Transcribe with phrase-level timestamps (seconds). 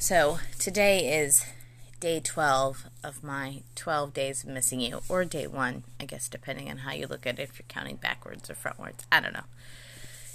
[0.00, 1.44] So today is
[1.98, 6.70] day 12 of my 12 days of missing you, or day one, I guess, depending
[6.70, 9.00] on how you look at it, if you're counting backwards or frontwards.
[9.10, 9.42] I don't know.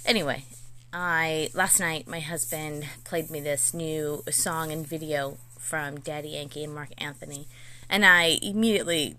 [0.04, 0.44] Anyway,
[0.92, 6.64] I last night my husband played me this new song and video from Daddy Yankee
[6.64, 7.48] and Marc Anthony,
[7.88, 9.16] and I immediately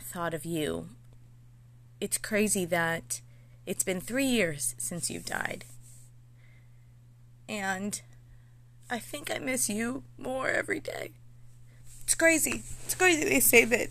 [0.00, 0.88] thought of you.
[2.00, 3.22] It's crazy that
[3.66, 5.64] it's been three years since you died.
[7.48, 8.00] And
[8.90, 11.12] I think I miss you more every day.
[12.02, 12.62] It's crazy.
[12.84, 13.88] It's crazy they say that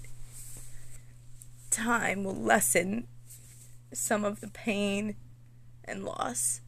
[1.71, 3.07] time will lessen
[3.91, 5.16] some of the pain
[5.83, 6.61] and loss.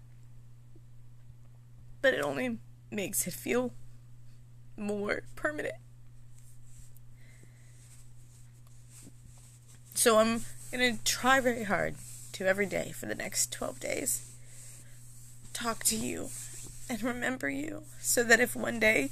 [2.01, 2.57] But it only
[2.91, 3.73] makes it feel
[4.77, 5.75] more permanent.
[9.93, 11.95] So I'm going to try very hard
[12.33, 14.31] to every day for the next 12 days
[15.53, 16.27] talk to you
[16.89, 19.11] and remember you so that if one day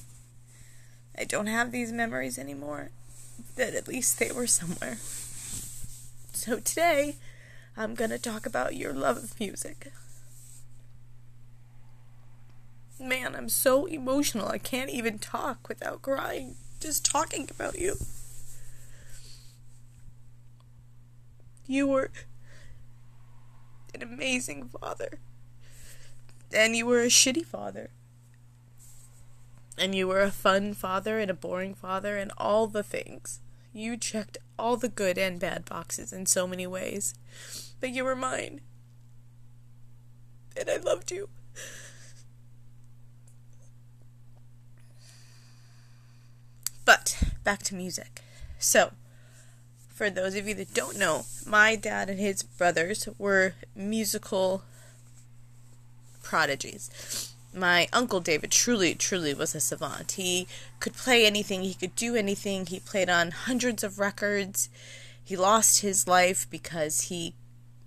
[1.17, 2.91] I don't have these memories anymore,
[3.55, 4.97] that at least they were somewhere.
[6.33, 7.15] So today,
[7.77, 9.91] I'm going to talk about your love of music.
[12.99, 14.49] Man, I'm so emotional.
[14.49, 17.95] I can't even talk without crying just talking about you.
[21.65, 22.11] You were
[23.95, 25.19] an amazing father.
[26.53, 27.89] And you were a shitty father.
[29.77, 33.39] And you were a fun father and a boring father and all the things.
[33.73, 37.15] You checked all the good and bad boxes in so many ways.
[37.79, 38.61] But you were mine.
[40.55, 41.29] And I loved you.
[46.85, 48.21] But back to music.
[48.59, 48.91] So,
[49.89, 54.63] for those of you that don't know, my dad and his brothers were musical
[56.33, 57.31] prodigies.
[57.53, 60.13] My uncle David truly, truly was a savant.
[60.13, 60.47] He
[60.79, 62.65] could play anything, he could do anything.
[62.65, 64.67] He played on hundreds of records.
[65.23, 67.35] He lost his life because he,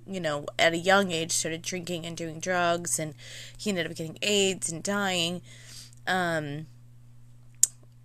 [0.07, 3.15] you know, at a young age started drinking and doing drugs, and
[3.59, 5.43] he ended up getting AIDS and dying.
[6.07, 6.67] Um,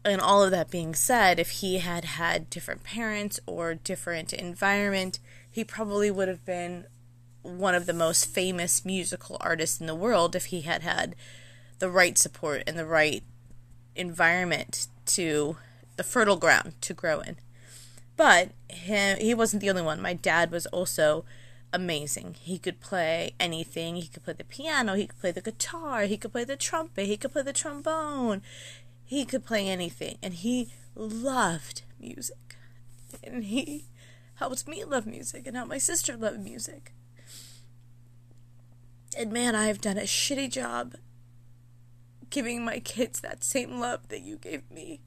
[0.03, 5.19] and all of that being said, if he had had different parents or different environment,
[5.51, 6.85] he probably would have been
[7.43, 11.15] one of the most famous musical artists in the world if he had had
[11.79, 13.23] the right support and the right
[13.95, 15.57] environment to
[15.95, 17.37] the fertile ground to grow in.
[18.15, 20.01] But him, he wasn't the only one.
[20.01, 21.25] My dad was also
[21.73, 22.35] amazing.
[22.39, 23.95] He could play anything.
[23.95, 27.05] He could play the piano, he could play the guitar, he could play the trumpet,
[27.05, 28.41] he could play the trombone.
[29.03, 32.55] He could play anything and he loved music.
[33.23, 33.85] And he
[34.35, 36.93] helped me love music and helped my sister love music.
[39.17, 40.95] And man, I've done a shitty job
[42.29, 45.01] giving my kids that same love that you gave me.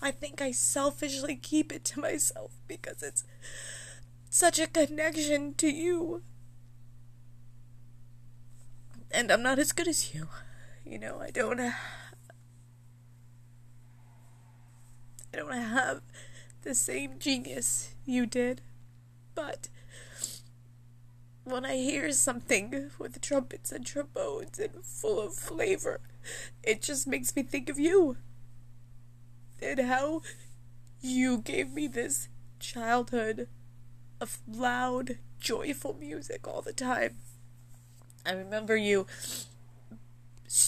[0.00, 3.24] I think I selfishly keep it to myself because it's
[4.30, 6.22] such a connection to you.
[9.10, 10.28] And I'm not as good as you.
[10.84, 11.72] You know, I don't I
[15.32, 16.02] don't have
[16.62, 18.60] the same genius you did.
[19.34, 19.68] But
[21.50, 26.00] when I hear something with trumpets and trombones and full of flavor,
[26.62, 28.16] it just makes me think of you.
[29.60, 30.22] And how
[31.00, 32.28] you gave me this
[32.60, 33.48] childhood
[34.20, 37.16] of loud, joyful music all the time.
[38.26, 39.06] I remember you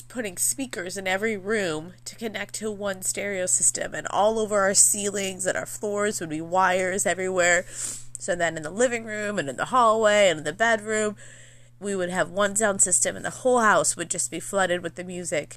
[0.08, 4.74] putting speakers in every room to connect to one stereo system, and all over our
[4.74, 7.64] ceilings and our floors would be wires everywhere.
[8.20, 11.16] So then in the living room and in the hallway and in the bedroom,
[11.80, 14.96] we would have one sound system and the whole house would just be flooded with
[14.96, 15.56] the music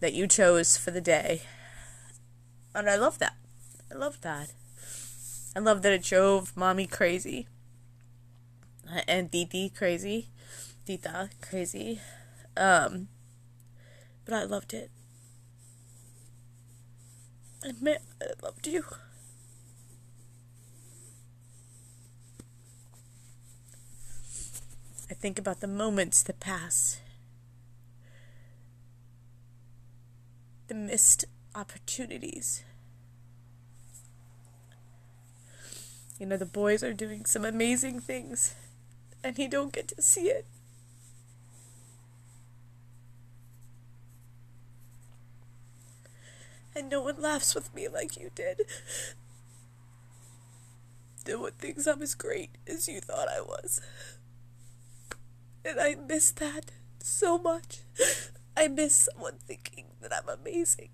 [0.00, 1.42] that you chose for the day.
[2.74, 3.36] And I love that.
[3.90, 4.52] I love that.
[5.54, 7.46] I love that it drove mommy crazy.
[9.06, 10.28] And Didi crazy.
[10.86, 12.00] Dita crazy.
[12.56, 13.08] Um
[14.24, 14.90] but I loved it.
[17.62, 18.86] And man, I loved you.
[25.12, 26.98] I think about the moments that pass,
[30.68, 32.64] the missed opportunities.
[36.18, 38.54] You know, the boys are doing some amazing things,
[39.22, 40.46] and he don't get to see it.
[46.74, 48.62] And no one laughs with me like you did.
[51.28, 53.78] No one thinks I'm as great as you thought I was.
[55.64, 57.80] And I miss that so much.
[58.56, 60.90] I miss someone thinking that I'm amazing.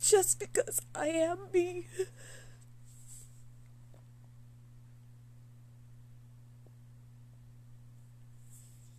[0.00, 1.86] just because I am me.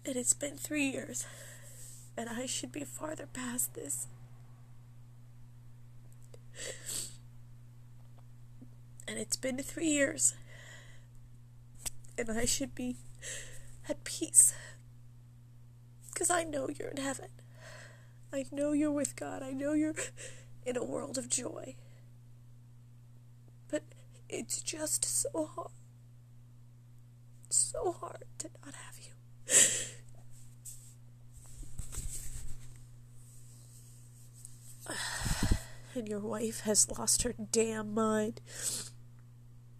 [0.05, 1.25] And it's been three years,
[2.17, 4.07] and I should be farther past this.
[9.07, 10.33] And it's been three years,
[12.17, 12.95] and I should be
[13.89, 14.53] at peace.
[16.13, 17.29] Because I know you're in heaven.
[18.31, 19.41] I know you're with God.
[19.41, 19.95] I know you're
[20.65, 21.75] in a world of joy.
[23.69, 23.83] But
[24.27, 25.71] it's just so hard.
[27.49, 29.11] So hard to not have you.
[35.95, 38.41] And your wife has lost her damn mind.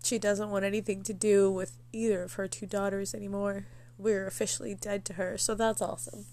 [0.04, 3.68] She doesn't want anything to do with either of her two daughters anymore.
[4.00, 6.26] We're officially dead to her, so that's awesome.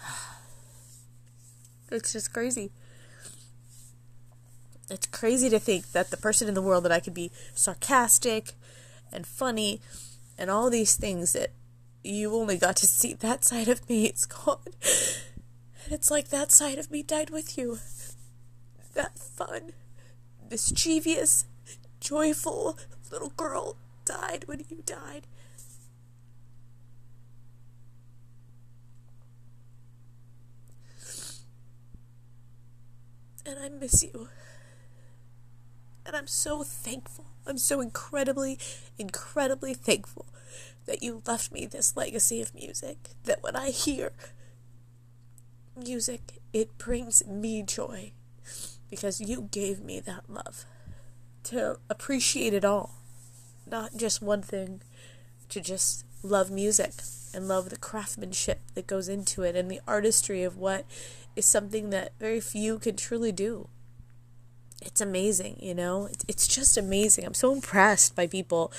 [1.90, 2.70] It's just crazy.
[4.88, 8.52] It's crazy to think that the person in the world that I could be sarcastic
[9.12, 9.80] and funny
[10.38, 11.50] and all these things that
[12.04, 14.58] you only got to see that side of me, it's gone.
[15.84, 17.78] And it's like that side of me died with you.
[18.94, 19.72] That fun,
[20.50, 21.46] mischievous,
[22.00, 22.78] joyful
[23.10, 25.26] little girl died when you died.
[33.48, 34.28] and I miss you.
[36.04, 37.26] And I'm so thankful.
[37.46, 38.58] I'm so incredibly,
[38.98, 40.26] incredibly thankful
[40.86, 43.10] that you left me this legacy of music.
[43.24, 44.12] That when I hear
[45.76, 48.12] music, it brings me joy
[48.90, 50.64] because you gave me that love
[51.48, 52.94] to appreciate it all,
[53.66, 54.82] not just one thing,
[55.48, 56.92] to just love music
[57.32, 60.84] and love the craftsmanship that goes into it and the artistry of what
[61.36, 63.68] is something that very few can truly do.
[64.82, 66.08] It's amazing, you know?
[66.28, 67.24] It's just amazing.
[67.24, 68.70] I'm so impressed by people.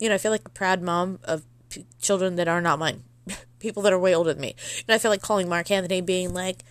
[0.00, 3.02] You know, I feel like a proud mom of p- children that are not mine,
[3.58, 4.56] people that are way older than me.
[4.88, 6.64] And I feel like calling Marc Anthony being like,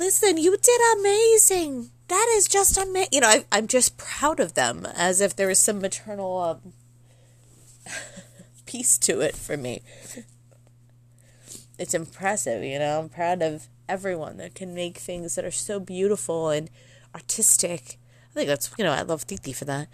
[0.00, 1.90] listen, you did amazing.
[2.08, 3.10] That is just amazing.
[3.12, 6.72] You know, I, I'm just proud of them as if there was some maternal um,
[8.66, 9.82] piece to it for me.
[11.78, 12.98] It's impressive, you know?
[12.98, 16.70] I'm proud of everyone that can make things that are so beautiful and
[17.14, 17.98] artistic.
[18.30, 19.88] I think that's, you know, I love Titi for that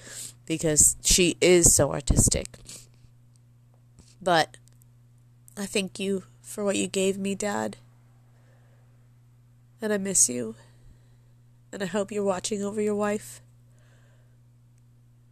[0.47, 2.47] because she is so artistic.
[4.23, 4.57] But
[5.57, 7.77] I thank you for what you gave me, Dad.
[9.81, 10.57] And I miss you.
[11.73, 13.43] And I hope you're watching over your wife.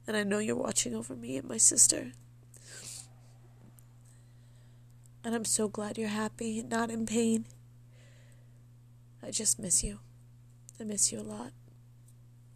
[0.07, 2.13] And I know you're watching over me and my sister.
[5.25, 7.47] And I'm so glad you're happy and not in pain.
[9.23, 10.01] I just miss you.
[10.79, 11.53] I miss you a lot.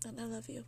[0.05, 0.64] And I love you.